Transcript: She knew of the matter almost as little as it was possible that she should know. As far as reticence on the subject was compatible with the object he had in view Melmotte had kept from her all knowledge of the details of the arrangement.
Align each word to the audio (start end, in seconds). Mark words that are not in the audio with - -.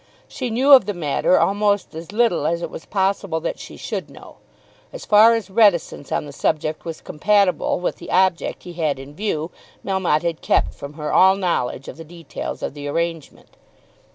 She 0.27 0.49
knew 0.49 0.71
of 0.73 0.87
the 0.87 0.95
matter 0.95 1.39
almost 1.39 1.93
as 1.93 2.11
little 2.11 2.47
as 2.47 2.63
it 2.63 2.71
was 2.71 2.85
possible 2.87 3.39
that 3.41 3.59
she 3.59 3.77
should 3.77 4.09
know. 4.09 4.37
As 4.91 5.05
far 5.05 5.35
as 5.35 5.51
reticence 5.51 6.11
on 6.11 6.25
the 6.25 6.31
subject 6.33 6.85
was 6.85 7.01
compatible 7.01 7.79
with 7.79 7.97
the 7.97 8.09
object 8.09 8.63
he 8.63 8.73
had 8.73 8.97
in 8.97 9.13
view 9.13 9.51
Melmotte 9.85 10.23
had 10.23 10.41
kept 10.41 10.73
from 10.73 10.93
her 10.93 11.13
all 11.13 11.35
knowledge 11.35 11.87
of 11.87 11.97
the 11.97 12.03
details 12.03 12.63
of 12.63 12.73
the 12.73 12.87
arrangement. 12.87 13.55